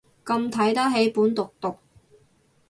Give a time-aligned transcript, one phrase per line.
[0.25, 1.77] 咁睇得起本毒毒